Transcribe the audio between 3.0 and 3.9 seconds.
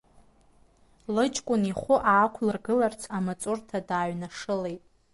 амаҵурҭа